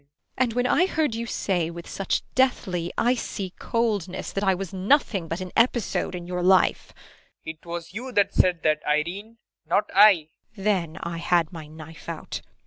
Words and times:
and 0.35 0.53
when 0.53 0.65
I 0.65 0.87
heard 0.87 1.13
you 1.13 1.27
say 1.27 1.69
with 1.69 1.87
such 1.87 2.23
deathly, 2.33 2.91
icy 2.97 3.51
coldness 3.59 4.31
that 4.31 4.43
I 4.43 4.55
was 4.55 4.73
nothing 4.73 5.27
but 5.27 5.41
an 5.41 5.51
episode 5.55 6.15
in 6.15 6.25
your 6.25 6.41
life 6.41 6.87
PROFESSOR 6.87 7.03
RUBEK. 7.45 7.59
It 7.61 7.65
was 7.67 7.93
you 7.93 8.11
that 8.11 8.33
said 8.33 8.63
that, 8.63 8.81
Irene, 8.87 9.37
not 9.67 9.91
I. 9.93 10.01
IRENE. 10.01 10.15
[Continuing.] 10.55 10.63
then 10.93 10.99
I 11.03 11.17
had 11.19 11.53
my 11.53 11.67
knife 11.67 12.09
out. 12.09 12.41